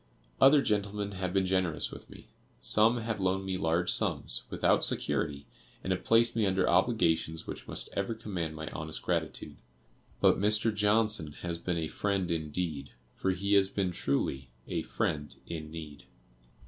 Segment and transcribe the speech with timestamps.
[0.41, 2.25] Other gentlemen have been generous with me.
[2.59, 5.45] Some have loaned me large sums, without security,
[5.83, 9.57] and have placed me under obligations which must ever command my honest gratitude;
[10.19, 10.73] but Mr.
[10.73, 16.05] Johnson has been a 'friend indeed,' for he has been truly a 'friend in need.